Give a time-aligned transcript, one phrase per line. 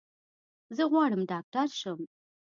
[0.75, 1.99] زه غواړم ډاکټر شم.